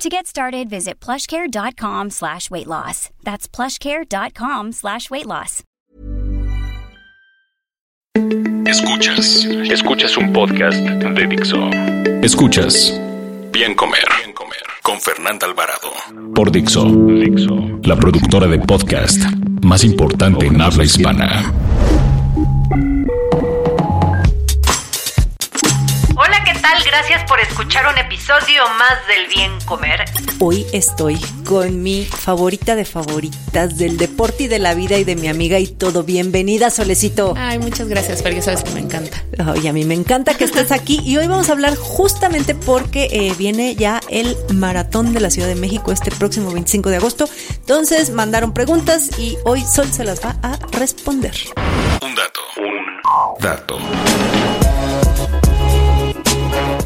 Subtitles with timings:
[0.00, 3.10] To get started, visit plushcare.com slash weight loss.
[3.22, 5.62] That's plushcare.com slash weight loss.
[8.64, 11.68] Escuchas, escuchas un podcast de Dixo.
[12.22, 12.98] Escuchas
[13.52, 15.90] Bien Comer, Bien Comer con Fernanda Alvarado
[16.34, 19.22] por Dixo, Dixo, la productora de podcast
[19.62, 21.52] más importante en habla hispana.
[27.00, 30.04] Gracias por escuchar un episodio más del Bien Comer.
[30.38, 35.16] Hoy estoy con mi favorita de favoritas del deporte y de la vida y de
[35.16, 36.02] mi amiga y todo.
[36.02, 37.32] Bienvenida, Solecito.
[37.38, 39.24] Ay, muchas gracias, porque sabes que me encanta.
[39.38, 43.08] Ay, a mí me encanta que estés aquí y hoy vamos a hablar justamente porque
[43.10, 47.30] eh, viene ya el maratón de la Ciudad de México este próximo 25 de agosto.
[47.60, 51.32] Entonces mandaron preguntas y hoy Sol se las va a responder.
[52.02, 53.78] Un dato, un dato.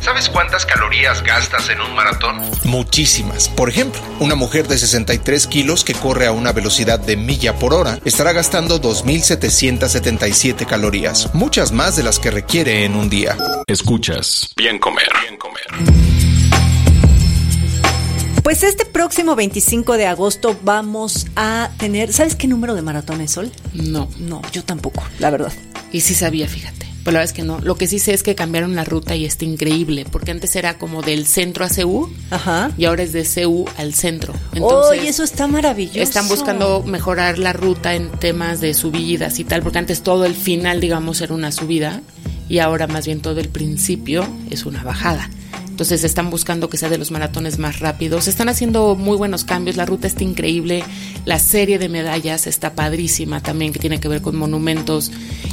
[0.05, 2.38] ¿Sabes cuántas calorías gastas en un maratón?
[2.64, 3.48] Muchísimas.
[3.48, 7.72] Por ejemplo, una mujer de 63 kilos que corre a una velocidad de milla por
[7.72, 13.34] hora estará gastando 2.777 calorías, muchas más de las que requiere en un día.
[13.66, 15.64] Escuchas Bien Comer, Bien Comer.
[18.42, 23.50] Pues este próximo 25 de agosto vamos a tener, ¿sabes qué número de maratones, Sol?
[23.72, 24.11] No.
[24.18, 25.52] No, yo tampoco, la verdad.
[25.92, 26.94] Y sí sabía, fíjate.
[27.05, 27.60] Pero la verdad es que no.
[27.60, 30.78] Lo que sí sé es que cambiaron la ruta y está increíble, porque antes era
[30.78, 32.70] como del centro a CU Ajá.
[32.78, 34.33] y ahora es de CU al centro.
[34.55, 36.00] Entonces, eso está maravilloso.
[36.00, 40.34] Están buscando mejorar la ruta en temas de subidas y tal, porque antes todo el
[40.34, 42.00] final, digamos, era una subida
[42.48, 45.28] y ahora más bien todo el principio es una bajada.
[45.75, 48.29] Entonces están buscando que sea de los maratones más rápidos.
[48.29, 49.77] Están haciendo muy buenos cambios.
[49.77, 50.85] La ruta está increíble.
[51.24, 55.11] La serie de medallas está padrísima también, que tiene que ver con monumentos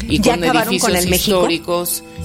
[0.07, 1.47] y ¿Ya con edificios con México?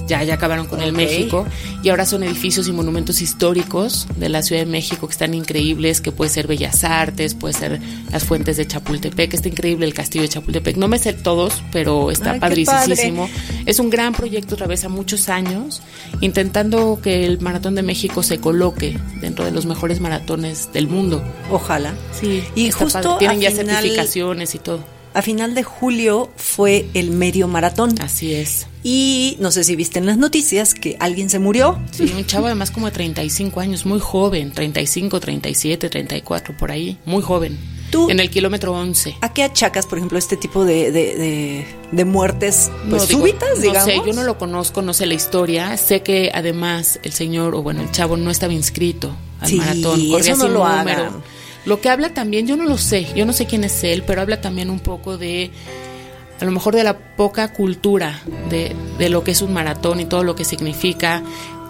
[0.07, 0.93] Ya, ya acabaron con el.
[0.93, 1.45] México.
[1.83, 6.01] Y ahora son edificios y monumentos históricos de la Ciudad de México que están increíbles,
[6.01, 7.79] que puede ser Bellas Artes, puede ser
[8.11, 9.33] las fuentes de Chapultepec.
[9.33, 10.77] Está increíble el castillo de Chapultepec.
[10.77, 13.29] No me sé todos, pero está Ay, padricísimo.
[13.65, 15.81] Es un gran proyecto otra vez a muchos años,
[16.21, 21.23] intentando que el Maratón de México se coloque dentro de los mejores maratones del mundo.
[21.51, 21.93] Ojalá.
[22.19, 23.19] Sí, Y justo padre.
[23.19, 24.79] tienen ya final- certificaciones y todo.
[25.17, 27.95] A final de julio fue el medio maratón.
[28.01, 28.67] Así es.
[28.83, 31.79] Y no sé si viste en las noticias que alguien se murió.
[31.91, 36.97] Sí, un chavo además como de 35 años, muy joven, 35, 37, 34, por ahí,
[37.05, 37.57] muy joven.
[37.89, 39.15] Tú- En el kilómetro 11.
[39.21, 43.19] ¿A qué achacas, por ejemplo, este tipo de, de, de- de muertes pues, No, digo,
[43.21, 43.85] súbitas, no digamos?
[43.85, 45.75] sé, yo no lo conozco, no sé la historia.
[45.77, 49.99] Sé que además el señor, o bueno, el chavo no estaba inscrito al Sí, maratón.
[49.99, 50.69] eso corría no sin lo número.
[51.01, 51.23] hagan.
[51.67, 54.21] Lo que habla también, yo no lo sé, yo no sé quién es él, pero
[54.21, 55.51] habla también un poco de,
[56.39, 60.05] a lo mejor de la poca cultura de, de lo que es un maratón y
[60.05, 61.21] todo lo que significa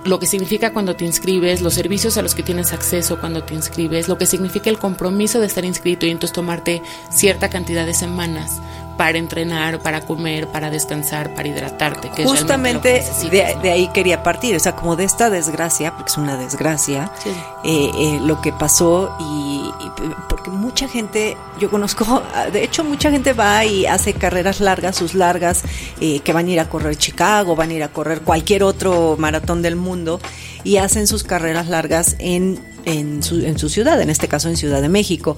[0.06, 3.56] lo que significa cuando te inscribes, los servicios a los que tienes acceso cuando te
[3.56, 6.82] inscribes, lo que significa el compromiso de estar inscrito y entonces tomarte
[7.12, 8.62] cierta cantidad de semanas
[8.98, 12.10] para entrenar, para comer, para descansar, para hidratarte.
[12.10, 13.62] Que es Justamente de, ¿no?
[13.62, 17.30] de ahí quería partir, o sea, como de esta desgracia, porque es una desgracia, Sí.
[17.64, 19.92] eh, eh, lo que pasó y, y
[20.28, 22.22] porque mucha gente, yo conozco,
[22.52, 25.64] de hecho mucha gente va y hace carreras largas, sus largas,
[26.02, 29.16] eh, que van a ir a correr Chicago, van a ir a correr cualquier otro
[29.18, 30.20] maratón del mundo
[30.68, 34.56] y hacen sus carreras largas en en su, en su ciudad, en este caso en
[34.56, 35.36] Ciudad de México.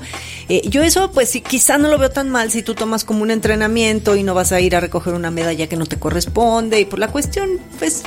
[0.50, 3.24] Eh, yo eso, pues sí, quizá no lo veo tan mal si tú tomas como
[3.24, 6.80] un entrenamiento y no vas a ir a recoger una medalla que no te corresponde
[6.80, 8.04] y por la cuestión, pues,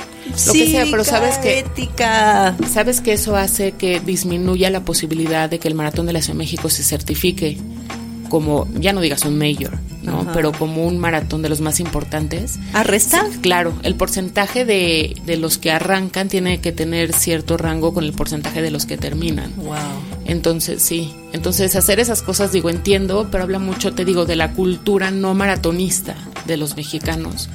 [0.47, 2.55] Lo que sea, pero sabes que- ética.
[2.73, 6.35] ¿Sabes que eso hace que disminuya la posibilidad de que el Maratón de la Ciudad
[6.35, 7.57] de México se certifique
[8.29, 10.21] como, ya no digas un mayor, ¿no?
[10.21, 10.31] Ajá.
[10.33, 12.59] Pero como un maratón de los más importantes?
[12.73, 13.25] ¿Arresta?
[13.41, 18.13] Claro, el porcentaje de, de los que arrancan tiene que tener cierto rango con el
[18.13, 19.53] porcentaje de los que terminan.
[19.55, 19.75] Wow.
[20.25, 21.13] Entonces, sí.
[21.31, 25.33] Entonces, hacer esas cosas, digo, entiendo, pero habla mucho, te digo, de la cultura no
[25.33, 26.15] maratonista
[26.45, 27.49] de los mexicanos.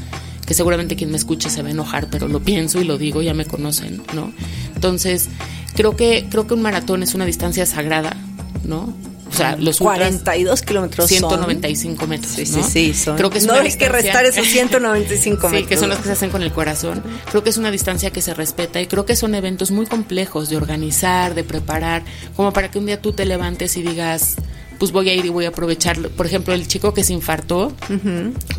[0.47, 3.21] Que seguramente quien me escuche se va a enojar, pero lo pienso y lo digo,
[3.21, 4.33] ya me conocen, ¿no?
[4.75, 5.29] Entonces,
[5.75, 8.17] creo que, creo que un maratón es una distancia sagrada,
[8.65, 8.95] ¿no?
[9.31, 11.19] O sea, los ultras, 42 kilómetros son.
[11.19, 12.33] 195 metros.
[12.33, 12.63] Sí, sí, ¿no?
[12.69, 13.17] sí, son.
[13.17, 15.69] Creo que es no una hay que restar esos 195 Sí, metros.
[15.69, 17.03] que son los que se hacen con el corazón.
[17.31, 20.49] Creo que es una distancia que se respeta y creo que son eventos muy complejos
[20.49, 22.03] de organizar, de preparar,
[22.37, 24.37] como para que un día tú te levantes y digas,
[24.79, 26.11] pues voy a ir y voy a aprovecharlo.
[26.11, 27.73] Por ejemplo, el chico que se infartó,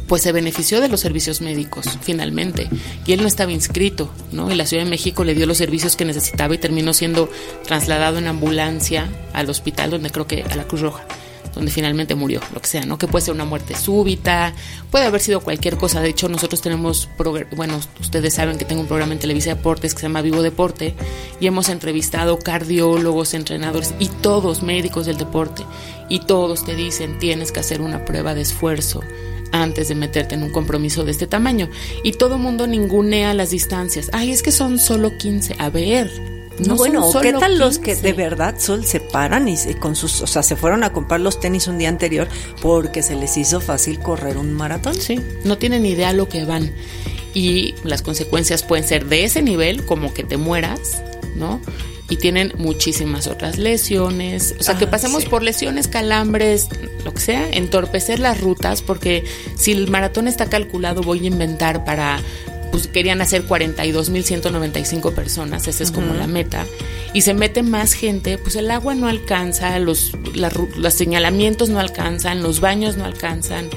[0.08, 2.70] pues se benefició de los servicios médicos, finalmente.
[3.06, 4.52] Y él no estaba inscrito, ¿no?
[4.52, 7.30] Y la Ciudad de México le dio los servicios que necesitaba y terminó siendo
[7.66, 11.06] trasladado en ambulancia al hospital, donde creo que a la Cruz Roja
[11.54, 12.98] donde finalmente murió, lo que sea, ¿no?
[12.98, 14.54] Que puede ser una muerte súbita,
[14.92, 16.02] puede haber sido cualquier cosa.
[16.02, 17.10] De hecho, nosotros tenemos,
[17.56, 20.96] bueno, ustedes saben que tengo un programa en Televisa Deportes que se llama Vivo Deporte
[21.40, 25.64] y hemos entrevistado cardiólogos, entrenadores y todos médicos del deporte
[26.10, 29.02] y todos te dicen tienes que hacer una prueba de esfuerzo
[29.52, 31.70] antes de meterte en un compromiso de este tamaño.
[32.04, 34.10] Y todo mundo ningunea las distancias.
[34.14, 35.56] Ay, es que son solo 15.
[35.58, 39.96] A ver, no, bueno, ¿qué tal los que de verdad Sol se paran y, con
[39.96, 42.28] sus, o sea, se fueron a comprar los tenis un día anterior
[42.62, 44.96] porque se les hizo fácil correr un maratón?
[44.96, 46.72] Sí, no tienen idea lo que van.
[47.34, 51.02] Y las consecuencias pueden ser de ese nivel, como que te mueras,
[51.36, 51.62] ¿no?
[52.10, 54.56] Y tienen muchísimas otras lesiones.
[54.60, 56.68] O sea, que ah, pasemos por lesiones, calambres,
[57.06, 59.24] lo que sea, entorpecer las rutas, porque
[59.56, 62.20] si el maratón está calculado, voy a inventar para
[62.72, 66.66] pues querían hacer 42.195 personas, esa es como la meta,
[67.14, 72.44] y se mete más gente, pues el agua no alcanza, los, los señalamientos no alcanzan,
[72.44, 73.70] los baños no alcanzan,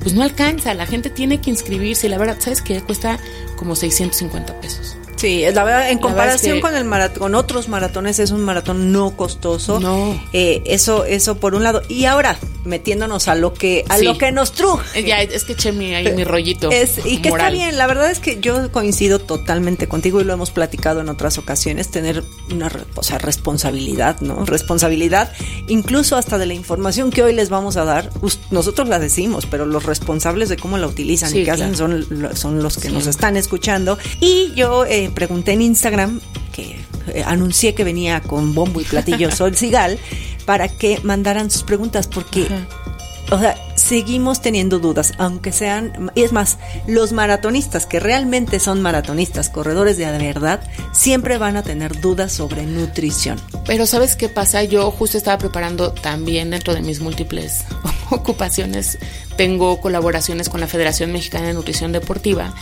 [0.00, 2.80] pues no alcanza, la gente tiene que inscribirse, y la verdad, ¿sabes qué?
[2.80, 3.18] Cuesta
[3.56, 4.96] como 650 pesos.
[5.20, 9.16] Sí, la verdad, en comparación con el maratón, con otros maratones es un maratón no
[9.18, 9.78] costoso.
[9.78, 10.18] No.
[10.32, 11.82] Eh, eso, eso por un lado.
[11.88, 15.00] Y ahora, metiéndonos a lo que, a lo que nos truje.
[15.00, 16.70] Eh, ya, es que eché mi, ahí mi rollito.
[16.70, 20.32] Es, y que está bien, la verdad es que yo coincido totalmente contigo y lo
[20.32, 24.46] hemos platicado en otras ocasiones, tener una o sea, responsabilidad, ¿no?
[24.46, 25.32] Responsabilidad,
[25.68, 28.10] incluso hasta de la información que hoy les vamos a dar,
[28.50, 32.62] nosotros la decimos, pero los responsables de cómo la utilizan y qué hacen son, son
[32.62, 33.98] los que nos están escuchando.
[34.20, 36.20] Y yo eh, pregunté en Instagram,
[36.52, 36.76] que
[37.08, 39.98] eh, anuncié que venía con bombo y platillo Sol Sigal,
[40.44, 42.46] para que mandaran sus preguntas, porque,
[43.30, 48.82] o sea, seguimos teniendo dudas, aunque sean, y es más, los maratonistas, que realmente son
[48.82, 50.60] maratonistas, corredores de verdad,
[50.92, 53.40] siempre van a tener dudas sobre nutrición.
[53.66, 54.64] Pero ¿sabes qué pasa?
[54.64, 57.64] Yo justo estaba preparando también dentro de mis múltiples
[58.10, 58.98] ocupaciones,
[59.36, 62.54] tengo colaboraciones con la Federación Mexicana de Nutrición Deportiva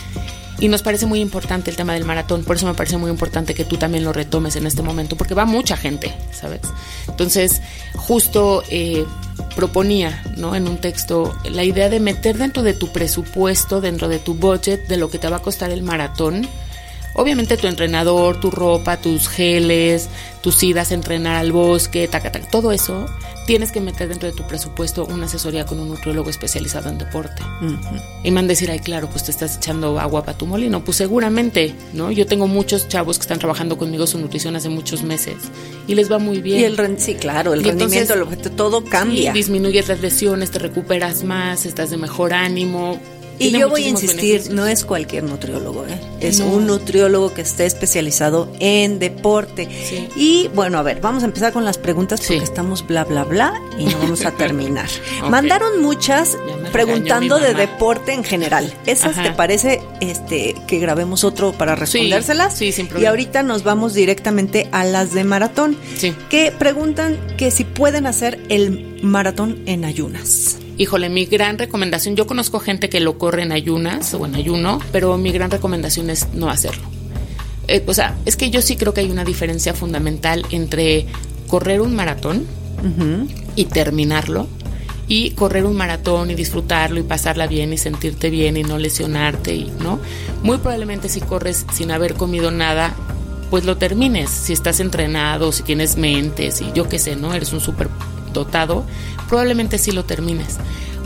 [0.59, 3.53] y nos parece muy importante el tema del maratón, por eso me parece muy importante
[3.53, 6.61] que tú también lo retomes en este momento, porque va mucha gente, ¿sabes?
[7.07, 7.61] Entonces,
[7.95, 9.05] justo eh,
[9.55, 10.55] proponía, ¿no?
[10.55, 14.87] En un texto, la idea de meter dentro de tu presupuesto, dentro de tu budget,
[14.87, 16.47] de lo que te va a costar el maratón,
[17.15, 20.09] Obviamente tu entrenador, tu ropa, tus geles,
[20.41, 23.07] tus idas a entrenar al bosque, taca, todo eso
[23.49, 27.41] tienes que meter dentro de tu presupuesto una asesoría con un nutriólogo especializado en deporte.
[28.23, 30.83] Y me van a decir, ay, claro, pues te estás echando agua para tu molino.
[30.83, 32.11] Pues seguramente, ¿no?
[32.11, 35.37] Yo tengo muchos chavos que están trabajando conmigo su nutrición hace muchos meses
[35.87, 36.59] y les va muy bien.
[36.59, 38.13] Y el sí, claro, el rendimiento,
[38.55, 39.33] todo cambia.
[39.33, 42.99] disminuyes las lesiones, te recuperas más, estás de mejor ánimo
[43.39, 45.99] y yo voy a insistir, no es cualquier nutriólogo, ¿eh?
[46.19, 49.67] es un nutriólogo que esté especializado en deporte.
[50.15, 53.53] Y bueno, a ver, vamos a empezar con las preguntas porque estamos bla, bla, bla
[53.77, 54.89] y no vamos a terminar.
[55.29, 56.37] Mandaron muchas
[56.71, 58.73] preguntando de deporte en general.
[58.85, 62.57] ¿Esas te parece este, que grabemos otro para respondérselas?
[62.57, 65.77] Sí, sin Y ahorita nos vamos directamente a las de maratón,
[66.29, 70.57] que preguntan que si pueden hacer el maratón en ayunas.
[70.79, 74.79] Híjole, mi gran recomendación, yo conozco gente que lo corre en ayunas o en ayuno,
[74.93, 76.83] pero mi gran recomendación es no hacerlo.
[77.67, 81.05] Eh, o sea, es que yo sí creo que hay una diferencia fundamental entre
[81.49, 82.45] correr un maratón
[83.57, 84.47] y terminarlo
[85.09, 89.53] y correr un maratón y disfrutarlo y pasarla bien y sentirte bien y no lesionarte
[89.53, 89.99] y no
[90.43, 92.95] muy probablemente si corres sin haber comido nada
[93.49, 94.29] pues lo termines.
[94.29, 97.89] Si estás entrenado si tienes mentes y yo qué sé no eres un súper
[98.33, 98.85] dotado
[99.29, 100.57] probablemente sí lo termines.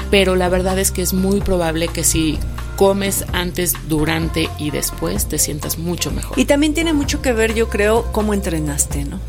[0.09, 2.39] Pero la verdad es que es muy probable que si
[2.75, 6.37] comes antes, durante y después te sientas mucho mejor.
[6.39, 9.19] Y también tiene mucho que ver, yo creo, cómo entrenaste, ¿no?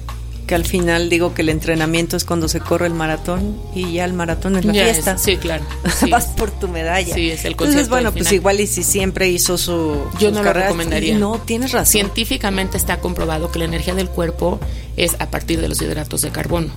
[0.46, 4.04] Que al final digo que el entrenamiento es cuando se corre el maratón y ya
[4.04, 5.16] el maratón es la fiesta.
[5.16, 5.64] sí, claro.
[6.10, 7.14] Vas por tu medalla.
[7.14, 10.04] Sí, es el Entonces, bueno, pues igual y si siempre hizo su.
[10.20, 11.18] Yo no lo recomendaría.
[11.18, 11.92] No, tienes razón.
[11.92, 14.60] Científicamente está comprobado que la energía del cuerpo
[14.98, 16.72] es a partir de los hidratos de carbono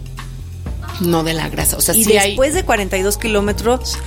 [1.01, 1.77] no de la grasa.
[1.77, 3.97] O sea, y después de 42 kilómetros,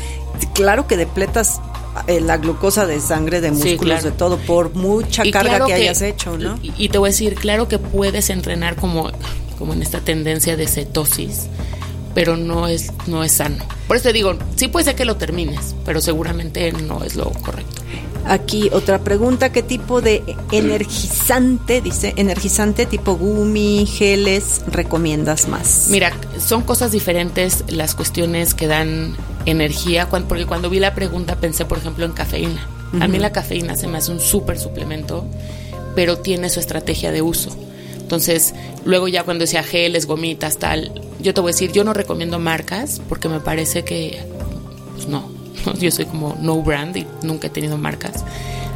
[0.55, 1.61] claro que depletas
[2.07, 6.39] eh, la glucosa de sangre, de músculos, de todo, por mucha carga que, hayas hecho,
[6.39, 6.59] ¿no?
[6.63, 9.11] Y, te voy a decir, claro que puedes entrenar como,
[9.59, 11.49] como en esta tendencia de cetosis,
[12.15, 13.65] pero no es, no es sano.
[13.89, 17.31] Por eso te digo, sí puede ser que lo termines, pero seguramente no es lo
[17.31, 17.80] correcto.
[18.27, 20.23] Aquí otra pregunta, ¿qué tipo de
[20.53, 25.87] energizante, dice, energizante tipo gumi, geles recomiendas más?
[25.91, 31.65] Mira, son cosas diferentes las cuestiones que dan energía, porque cuando vi la pregunta pensé,
[31.65, 32.67] por ejemplo, en cafeína.
[33.01, 35.25] A mí la cafeína se me hace un súper suplemento,
[35.95, 37.57] pero tiene su estrategia de uso.
[38.01, 38.53] Entonces,
[38.85, 42.41] luego ya cuando decía geles, gomitas, tal, yo te voy a decir, yo no recomiendo
[42.41, 44.21] marcas porque me parece que,
[44.97, 45.31] pues no,
[45.79, 48.25] Yo soy como no brand y nunca he tenido marcas.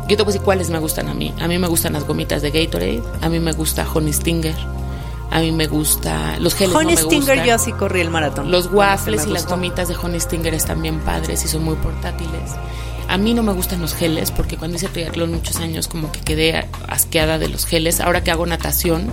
[0.08, 1.32] Yo te voy a decir cuáles me gustan a mí.
[1.40, 4.54] A mí me gustan las gomitas de Gatorade, a mí me gusta Honey Stinger,
[5.30, 7.46] a mí me gusta los geles Honey no me Stinger gustan.
[7.46, 8.50] yo así corrí el maratón.
[8.50, 12.52] Los waffles y las gomitas de Honey Stinger están bien padres y son muy portátiles.
[13.08, 16.20] A mí no me gustan los geles porque cuando hice triatlón muchos años como que
[16.20, 18.00] quedé asqueada de los geles.
[18.00, 19.12] Ahora que hago natación,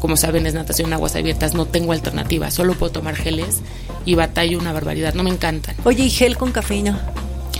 [0.00, 3.60] como saben es natación en aguas abiertas, no tengo alternativa, solo puedo tomar geles
[4.04, 5.76] y batallo una barbaridad, no me encantan.
[5.84, 7.12] Oye, ¿y gel con cafeína?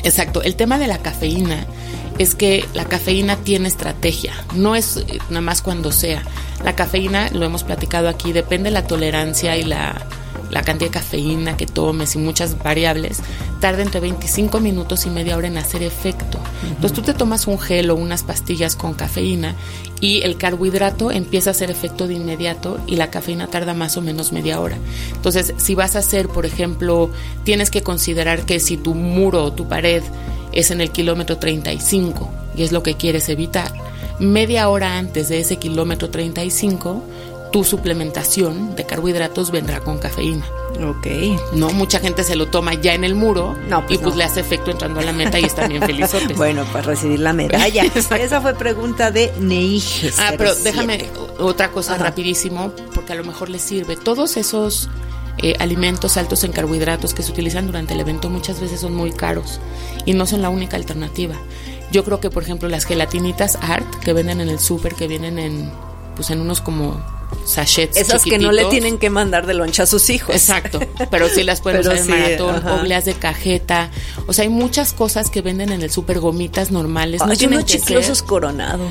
[0.02, 1.66] Exacto, el tema de la cafeína
[2.18, 6.22] es que la cafeína tiene estrategia, no es eh, nada más cuando sea.
[6.64, 10.06] La cafeína, lo hemos platicado aquí, depende de la tolerancia y la,
[10.50, 13.20] la cantidad de cafeína que tomes y muchas variables,
[13.60, 16.38] tarda entre 25 minutos y media hora en hacer efecto.
[16.68, 19.54] Entonces tú te tomas un gel o unas pastillas con cafeína
[20.00, 24.02] y el carbohidrato empieza a hacer efecto de inmediato y la cafeína tarda más o
[24.02, 24.76] menos media hora.
[25.14, 27.10] Entonces, si vas a hacer, por ejemplo,
[27.44, 30.02] tienes que considerar que si tu muro o tu pared
[30.52, 33.72] es en el kilómetro 35 y es lo que quieres evitar,
[34.18, 37.02] media hora antes de ese kilómetro 35,
[37.50, 40.44] tu suplementación de carbohidratos vendrá con cafeína.
[40.88, 41.06] Ok.
[41.54, 44.18] No, mucha gente se lo toma ya en el muro No, pues y pues no.
[44.18, 46.36] le hace efecto entrando a la meta y están bien felizotes.
[46.36, 47.84] Bueno, para recibir la medalla.
[47.94, 50.10] Esa fue pregunta de Neige.
[50.18, 50.62] Ah, pero 07.
[50.70, 52.04] déjame otra cosa Ajá.
[52.04, 53.96] rapidísimo, porque a lo mejor les sirve.
[53.96, 54.88] Todos esos
[55.38, 59.10] eh, alimentos altos en carbohidratos que se utilizan durante el evento muchas veces son muy
[59.12, 59.60] caros
[60.06, 61.34] y no son la única alternativa.
[61.92, 65.38] Yo creo que, por ejemplo, las gelatinitas Art que venden en el súper, que vienen
[65.38, 65.70] en,
[66.14, 67.02] pues, en unos como
[67.44, 70.34] sachets Esas que no le tienen que mandar de loncha a sus hijos.
[70.34, 72.74] Exacto, pero sí las pueden usar en sí, maratón, ajá.
[72.80, 73.90] obleas de cajeta.
[74.26, 77.20] O sea, hay muchas cosas que venden en el súper, gomitas normales.
[77.24, 78.26] No Hay tienen unos que chiclosos ser.
[78.26, 78.84] coronado.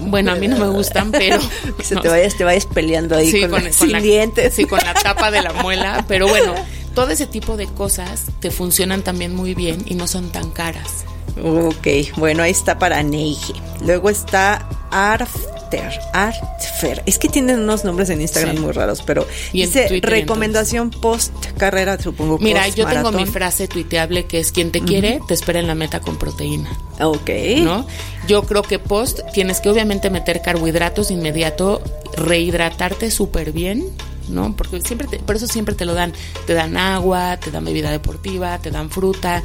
[0.00, 1.38] Bueno, a mí no me gustan, pero.
[1.76, 4.00] Que se no, te vayas, te vayas peleando ahí sí, con, con, con sin la,
[4.00, 4.54] dientes.
[4.54, 6.04] Sí, con la tapa de la muela.
[6.08, 6.54] Pero bueno,
[6.94, 11.04] todo ese tipo de cosas te funcionan también muy bien y no son tan caras.
[11.42, 13.52] Ok, bueno, ahí está para Neige.
[13.84, 17.02] Luego está Arfter, Artfer.
[17.06, 18.62] Es que tienen unos nombres en Instagram Sí.
[18.62, 22.38] muy raros, pero Y dice Twitter, recomendación post carrera, supongo.
[22.38, 25.74] Mira, yo tengo mi frase tuiteable que es: quien te quiere, te espera en la
[25.74, 26.70] meta con proteína.
[27.00, 27.30] Ok.
[27.62, 27.86] ¿no?
[28.28, 31.82] Yo creo que post tienes que obviamente meter carbohidratos de inmediato,
[32.16, 33.86] rehidratarte súper bien,
[34.28, 34.54] ¿no?
[34.56, 36.12] Porque siempre te- por eso siempre te lo dan.
[36.46, 39.42] Te dan agua, te dan bebida deportiva, te dan fruta,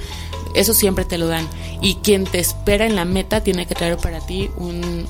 [0.56, 1.48] eso siempre te lo dan.
[1.82, 5.06] Y quien te espera en la meta tiene que traer para ti un-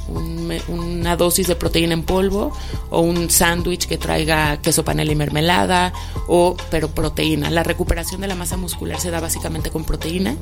[0.68, 2.52] una dosis de proteína en polvo
[2.90, 5.94] o un sándwich que traiga queso panela y mermelada,
[6.28, 7.50] o pero proteína.
[7.50, 10.36] La recuperación de la masa muscular se da básicamente con proteína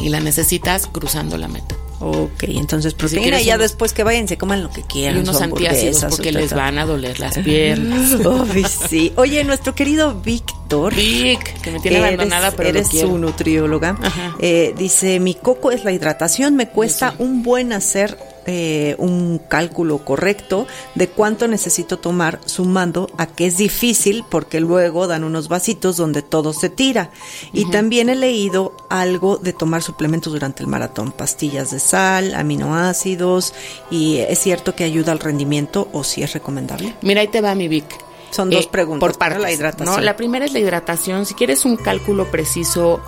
[0.00, 1.74] y la necesitas cruzando la meta.
[2.06, 5.16] Ok, entonces proteína y ya después que vayan se coman lo que quieran.
[5.16, 8.12] y unos antiácidos porque les van a doler las piernas.
[8.24, 9.12] Uy, sí.
[9.16, 10.94] Oye, nuestro querido Víctor.
[10.94, 13.08] Vic, que me tiene Eres- abandonada, pero lo eres quiero.
[13.08, 13.96] su nutrióloga.
[14.02, 14.36] Ajá.
[14.38, 20.04] Eh, dice, mi coco es la hidratación, me cuesta un buen hacer eh, un cálculo
[20.04, 25.96] correcto de cuánto necesito tomar sumando a que es difícil porque luego dan unos vasitos
[25.96, 27.10] donde todo se tira.
[27.52, 33.54] Y también he leído algo de tomar suplementos durante el maratón, pastillas de sal, aminoácidos,
[33.90, 36.94] y es cierto que ayuda al rendimiento o si es recomendable.
[37.02, 37.86] Mira, ahí te va mi Vic.
[38.30, 39.42] Son dos preguntas, Por primero partes.
[39.42, 39.96] la hidratación.
[39.96, 40.02] ¿no?
[40.02, 41.24] La primera es la hidratación.
[41.24, 43.00] Si quieres un cálculo preciso,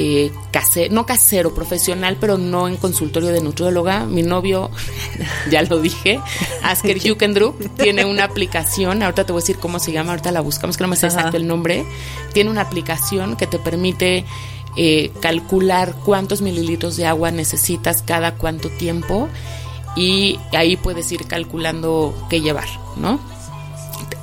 [0.00, 0.30] eh,
[0.92, 4.70] no casero, profesional, pero no en consultorio de nutrióloga, mi novio,
[5.50, 6.20] ya lo dije,
[6.62, 9.02] Asker Jukendrup, tiene una aplicación.
[9.02, 11.06] Ahorita te voy a decir cómo se llama, ahorita la buscamos, que no me sé
[11.06, 11.16] Ajá.
[11.16, 11.84] exacto el nombre.
[12.32, 14.24] Tiene una aplicación que te permite
[14.76, 19.28] eh, calcular cuántos mililitros de agua necesitas cada cuánto tiempo
[19.96, 23.18] y ahí puedes ir calculando qué llevar, ¿no?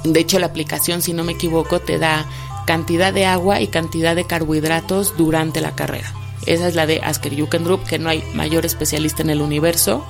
[0.06, 2.26] De hecho, la aplicación, si no me equivoco, te da
[2.66, 6.14] cantidad de agua y cantidad de carbohidratos durante la carrera.
[6.46, 10.06] Esa es la de Asker Jukendrup, que no hay mayor especialista en el universo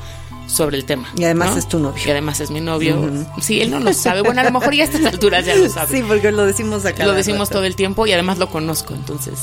[0.48, 1.10] sobre el tema.
[1.16, 1.58] Y además ¿no?
[1.58, 2.04] es tu novio.
[2.06, 3.10] Y además es mi novio.
[3.42, 4.22] Sí, él no lo sabe.
[4.22, 5.88] Bueno, a lo mejor ya a estas alturas ya lo sabe.
[5.98, 7.06] Sí, porque lo decimos acá.
[7.06, 9.36] Lo decimos todo el tiempo y además lo conozco, entonces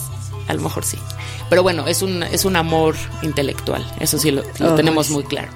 [0.48, 0.98] a lo mejor sí.
[1.48, 5.12] Pero bueno, es un, es un amor intelectual, eso sí lo, lo Oh, tenemos sí.
[5.12, 5.50] muy claro.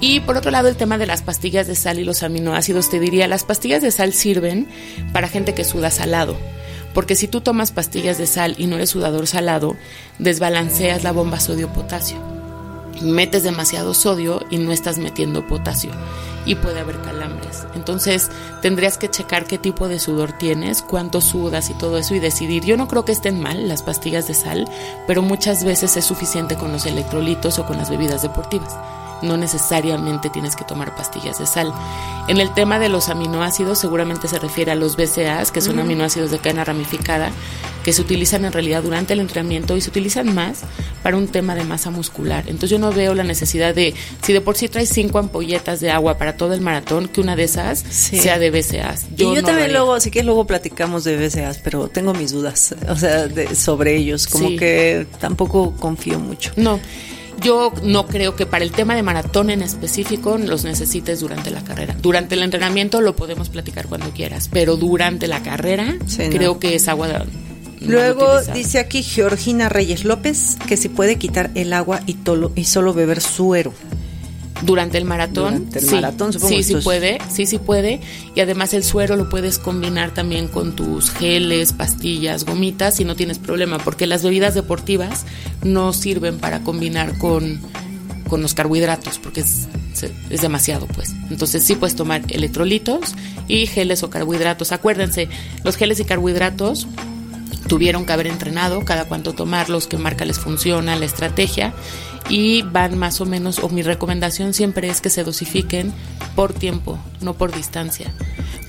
[0.00, 3.00] Y por otro lado, el tema de las pastillas de sal y los aminoácidos, te
[3.00, 4.68] diría, las pastillas de sal sirven
[5.12, 6.36] para gente que suda salado.
[6.98, 9.76] Porque si tú tomas pastillas de sal y no eres sudador salado,
[10.18, 12.18] desbalanceas la bomba sodio-potasio.
[13.00, 15.92] Metes demasiado sodio y no estás metiendo potasio
[16.44, 17.68] y puede haber calambres.
[17.76, 22.18] Entonces tendrías que checar qué tipo de sudor tienes, cuánto sudas y todo eso y
[22.18, 22.64] decidir.
[22.64, 24.68] Yo no creo que estén mal las pastillas de sal,
[25.06, 28.76] pero muchas veces es suficiente con los electrolitos o con las bebidas deportivas
[29.22, 31.72] no necesariamente tienes que tomar pastillas de sal.
[32.28, 36.30] En el tema de los aminoácidos, seguramente se refiere a los BCAAs, que son aminoácidos
[36.30, 37.30] de cadena ramificada,
[37.82, 40.60] que se utilizan en realidad durante el entrenamiento y se utilizan más
[41.02, 42.44] para un tema de masa muscular.
[42.46, 45.90] Entonces yo no veo la necesidad de, si de por sí traes cinco ampolletas de
[45.90, 49.06] agua para todo el maratón, que una de esas sea de BCAAs.
[49.16, 52.74] Yo y yo también luego, así que luego platicamos de BCAAs, pero tengo mis dudas,
[52.88, 56.52] o sea, sobre ellos, como que tampoco confío mucho.
[56.56, 56.80] No.
[57.40, 61.62] Yo no creo que para el tema de maratón en específico los necesites durante la
[61.62, 61.94] carrera.
[62.00, 65.96] Durante el entrenamiento lo podemos platicar cuando quieras, pero durante la carrera
[66.30, 67.08] creo que es agua
[67.80, 72.16] Luego dice aquí Georgina Reyes López que se puede quitar el agua y,
[72.54, 73.72] y solo beber suero.
[74.62, 78.00] Durante el maratón, sí, maratón, sí, sí puede, sí, sí puede.
[78.34, 83.14] Y además el suero lo puedes combinar también con tus geles, pastillas, gomitas y no
[83.14, 85.26] tienes problema, porque las bebidas deportivas
[85.62, 87.60] no sirven para combinar con,
[88.28, 89.68] con los carbohidratos, porque es,
[90.28, 91.14] es demasiado, pues.
[91.30, 93.14] Entonces sí puedes tomar electrolitos
[93.46, 94.72] y geles o carbohidratos.
[94.72, 95.28] Acuérdense,
[95.62, 96.88] los geles y carbohidratos
[97.68, 101.74] tuvieron que haber entrenado cada cuánto tomarlos, qué marca les funciona, la estrategia
[102.28, 105.92] y van más o menos, o mi recomendación siempre es que se dosifiquen
[106.36, 108.12] por tiempo, no por distancia.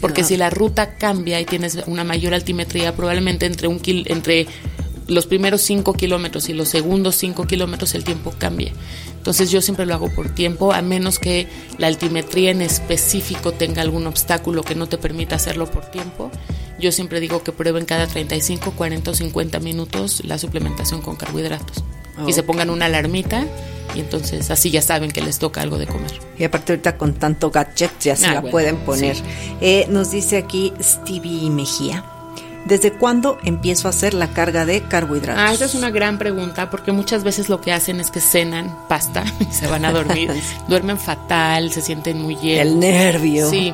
[0.01, 4.47] Porque si la ruta cambia y tienes una mayor altimetría, probablemente entre, un entre
[5.07, 8.71] los primeros 5 kilómetros y los segundos 5 kilómetros el tiempo cambie.
[9.17, 11.47] Entonces yo siempre lo hago por tiempo, a menos que
[11.77, 16.31] la altimetría en específico tenga algún obstáculo que no te permita hacerlo por tiempo.
[16.79, 21.83] Yo siempre digo que prueben cada 35, 40 o 50 minutos la suplementación con carbohidratos
[22.27, 23.45] y se pongan una alarmita
[23.95, 26.19] y entonces así ya saben que les toca algo de comer.
[26.37, 29.17] Y aparte ahorita con tanto gadget ya se ah, la pueden poner.
[29.61, 32.03] Eh, nos dice aquí Stevie Mejía.
[32.65, 35.43] ¿Desde cuándo empiezo a hacer la carga de carbohidratos?
[35.43, 38.77] Ah, esa es una gran pregunta porque muchas veces lo que hacen es que cenan
[38.87, 40.31] pasta y se van a dormir.
[40.67, 42.73] Duermen fatal, se sienten muy llenos.
[42.73, 43.49] El nervio.
[43.49, 43.73] Sí.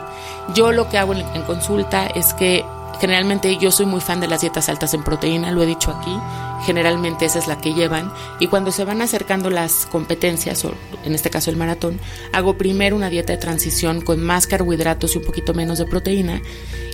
[0.53, 2.63] Yo lo que hago en consulta es que
[2.99, 6.17] Generalmente yo soy muy fan de las dietas altas en proteína, lo he dicho aquí,
[6.65, 10.73] generalmente esa es la que llevan y cuando se van acercando las competencias, o
[11.03, 11.99] en este caso el maratón,
[12.33, 16.41] hago primero una dieta de transición con más carbohidratos y un poquito menos de proteína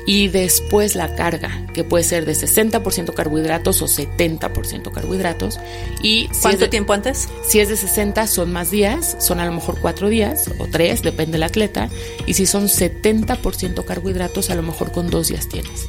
[0.05, 5.60] y después la carga, que puede ser de 60% carbohidratos o 70% carbohidratos.
[6.01, 7.29] Y ¿Cuánto tiempo antes?
[7.43, 11.03] Si es de 60 son más días, son a lo mejor 4 días o 3,
[11.03, 11.89] depende del atleta.
[12.25, 15.88] Y si son 70% carbohidratos, a lo mejor con 2 días tienes.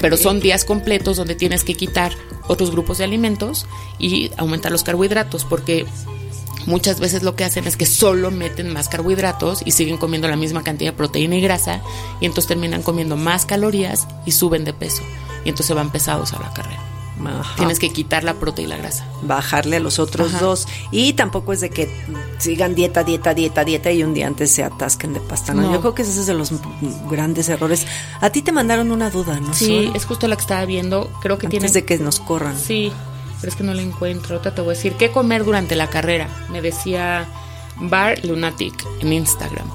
[0.00, 2.12] Pero son días completos donde tienes que quitar
[2.48, 3.21] otros grupos de alimentos
[3.98, 5.86] y aumentar los carbohidratos, porque
[6.66, 10.36] muchas veces lo que hacen es que solo meten más carbohidratos y siguen comiendo la
[10.36, 11.82] misma cantidad de proteína y grasa
[12.20, 15.02] y entonces terminan comiendo más calorías y suben de peso
[15.44, 16.82] y entonces van pesados a la carrera.
[17.56, 19.06] Tienes que quitar la proteína y la grasa.
[19.22, 20.66] Bajarle a los otros dos.
[20.90, 21.88] Y tampoco es de que
[22.38, 25.54] sigan dieta, dieta, dieta, dieta y un día antes se atasquen de pasta.
[25.54, 25.72] ¿no?
[25.72, 26.52] Yo creo que ese es de los
[27.08, 27.86] grandes errores.
[28.20, 29.54] A ti te mandaron una duda, ¿no?
[29.54, 31.10] Sí, es justo la que estaba viendo.
[31.20, 32.58] Creo que antes de que nos corran.
[32.58, 32.92] Sí,
[33.42, 34.36] pero es que no la encuentro.
[34.36, 36.28] Otra te voy a decir, ¿qué comer durante la carrera?
[36.48, 37.26] Me decía
[37.76, 39.66] Bar Lunatic en Instagram.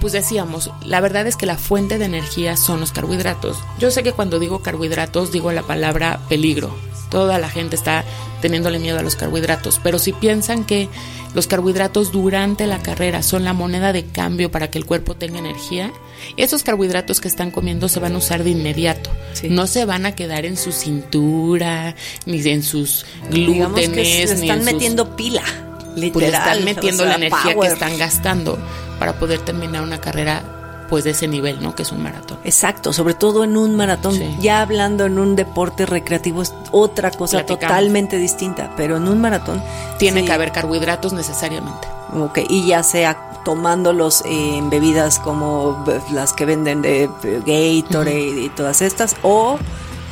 [0.00, 3.58] Pues decíamos, la verdad es que la fuente de energía son los carbohidratos.
[3.78, 6.74] Yo sé que cuando digo carbohidratos digo la palabra peligro.
[7.10, 8.04] Toda la gente está
[8.40, 10.88] teniéndole miedo a los carbohidratos, pero si piensan que
[11.34, 15.38] los carbohidratos durante la carrera son la moneda de cambio para que el cuerpo tenga
[15.38, 15.92] energía,
[16.36, 19.10] esos carbohidratos que están comiendo se van a usar de inmediato.
[19.48, 21.94] No se van a quedar en su cintura,
[22.26, 23.90] ni en sus glútenes.
[23.90, 25.42] Que están metiendo pila.
[25.90, 28.58] Pues literal, están metiendo la energía que están gastando
[28.98, 30.59] para poder terminar una carrera
[30.90, 31.74] pues de ese nivel, ¿no?
[31.74, 32.38] Que es un maratón.
[32.44, 34.18] Exacto, sobre todo en un maratón.
[34.40, 39.62] Ya hablando en un deporte recreativo es otra cosa totalmente distinta, pero en un maratón
[39.98, 41.88] tiene que haber carbohidratos necesariamente.
[42.12, 48.82] Ok, y ya sea tomándolos en bebidas como las que venden de Gatorade y todas
[48.82, 49.58] estas, o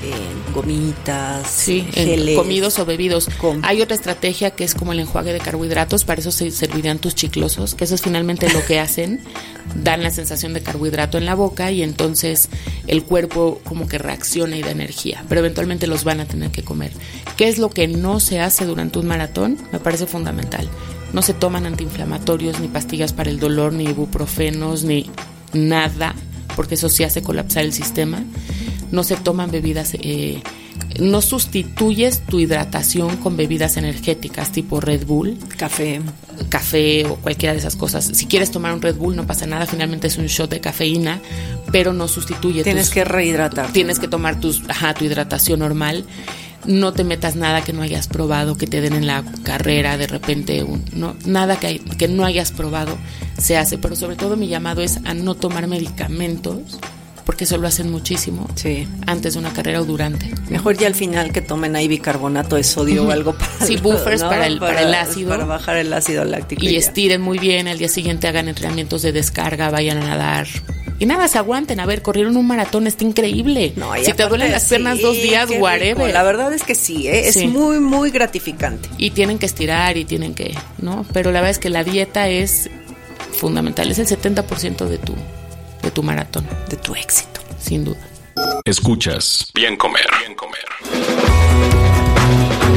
[0.02, 1.86] en gomitas, sí,
[2.36, 3.28] comidos o bebidos.
[3.62, 7.14] Hay otra estrategia que es como el enjuague de carbohidratos, para eso se servirían tus
[7.14, 9.20] chiclosos, que eso es finalmente lo que hacen,
[9.74, 12.48] dan la sensación de carbohidrato en la boca y entonces
[12.86, 16.62] el cuerpo como que reacciona y da energía, pero eventualmente los van a tener que
[16.62, 16.92] comer.
[17.36, 19.58] ¿Qué es lo que no se hace durante un maratón?
[19.72, 20.68] Me parece fundamental.
[21.12, 25.10] No se toman antiinflamatorios, ni pastillas para el dolor, ni ibuprofenos, ni
[25.54, 26.14] nada,
[26.54, 28.22] porque eso sí hace colapsar el sistema
[28.92, 30.42] no se toman bebidas, eh,
[31.00, 36.00] no sustituyes tu hidratación con bebidas energéticas tipo Red Bull, Café.
[36.48, 38.10] café o cualquiera de esas cosas.
[38.14, 41.20] Si quieres tomar un Red Bull no pasa nada, finalmente es un shot de cafeína,
[41.72, 42.62] pero no sustituye.
[42.62, 43.72] Tienes tus- que rehidratar.
[43.72, 46.04] tienes que tomar tus, ajá, tu hidratación normal.
[46.66, 50.06] No te metas nada que no hayas probado, que te den en la carrera de
[50.08, 52.96] repente, un- no, nada que, hay- que no hayas probado
[53.40, 53.78] se hace.
[53.78, 56.78] Pero sobre todo mi llamado es a no tomar medicamentos,
[57.28, 58.88] porque eso lo hacen muchísimo Sí.
[59.06, 60.30] antes de una carrera o durante.
[60.48, 64.22] Mejor ya al final que tomen ahí bicarbonato de sodio o algo para Sí, buffers
[64.32, 65.28] para el- para el ácido.
[65.28, 66.64] Para bajar el ácido láctico.
[66.64, 70.46] Y estiren muy bien, al día siguiente hagan entrenamientos de descarga, vayan a nadar.
[70.98, 71.80] Y nada, se aguanten.
[71.80, 73.74] A ver, corrieron un maratón, está increíble.
[73.76, 76.10] No, si te duelen las piernas sí, dos días, whatever.
[76.14, 77.28] La verdad es que sí, ¿eh?
[77.28, 78.88] es muy, muy gratificante.
[78.96, 81.04] y tienen que estirar y tienen que, ¿no?
[81.12, 82.70] Pero la verdad es que la dieta es
[83.32, 85.14] fundamental, es el 70% de tu
[85.88, 87.40] de tu maratón, De tu éxito.
[87.58, 87.96] sin duda.
[88.66, 90.06] Escuchas Bien Comer.
[90.20, 90.64] Bien Comer.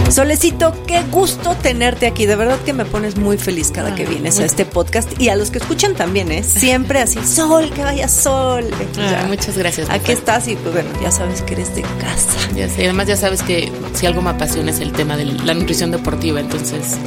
[0.09, 2.25] Solecito, qué gusto tenerte aquí.
[2.25, 5.29] De verdad que me pones muy feliz cada que Ah, vienes a este podcast y
[5.29, 6.43] a los que escuchan también, ¿eh?
[6.43, 8.65] Siempre así, sol, que vaya sol.
[8.97, 10.17] Ah, muchas gracias, Aquí mujer.
[10.17, 12.49] estás y pues bueno, ya sabes que eres de casa.
[12.55, 15.53] Ya sé, además ya sabes que si algo me apasiona es el tema de la
[15.53, 16.97] nutrición deportiva, entonces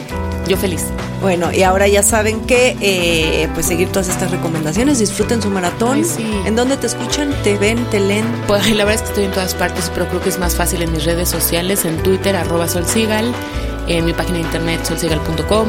[0.48, 0.84] yo feliz.
[1.20, 5.98] Bueno, y ahora ya saben que eh, pues seguir todas estas recomendaciones, disfruten su maratón.
[5.98, 6.40] Ay, sí.
[6.44, 7.34] ¿En dónde te escuchan?
[7.42, 7.82] ¿Te ven?
[7.86, 8.26] ¿Te leen?
[8.46, 10.82] Pues la verdad es que estoy en todas partes, pero creo que es más fácil
[10.82, 13.32] en mis redes sociales, en Twitter, arroba solsigal,
[13.88, 15.68] en mi página de internet solsigal.com,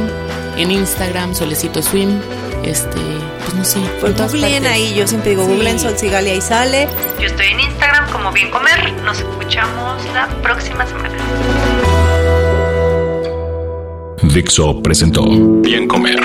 [0.58, 2.20] en Instagram, solecito swim,
[2.64, 2.98] este,
[3.44, 3.80] pues no sé.
[4.02, 5.52] Pues en todas googleen ahí, yo siempre digo, Sí.
[5.52, 6.88] googleen Sol Sigal y ahí sale.
[7.20, 8.92] Yo estoy en Instagram como Bien Comer.
[9.06, 11.16] Nos escuchamos la próxima semana.
[14.36, 15.24] Dixo presentó
[15.62, 16.20] Bien Comer.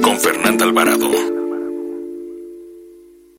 [0.00, 1.10] Con Fernanda Alvarado.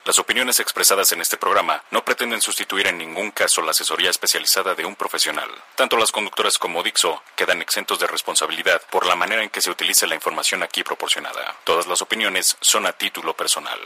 [0.04, 4.76] Las opiniones expresadas en este programa no pretenden sustituir en ningún caso la asesoría especializada
[4.76, 5.48] de un profesional.
[5.78, 9.72] Tanto las conductoras como Dixo quedan exentos de responsabilidad por la manera en que se
[9.72, 11.56] utiliza la información aquí proporcionada.
[11.64, 13.80] Todas las opiniones son a título personal.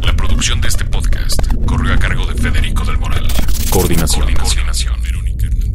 [0.00, 3.26] La producción de este podcast corrió a cargo de Federico del Moral.
[3.68, 4.32] Coordinación.
[4.36, 5.02] Coordinación.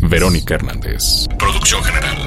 [0.09, 1.27] Verónica Hernández.
[1.37, 2.26] Producción general.